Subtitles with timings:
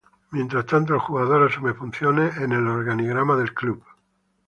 [0.31, 3.83] Mientras tanto, el jugador asume funciones en el organigrama del club.